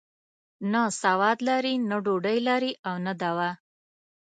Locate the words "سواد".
1.01-1.37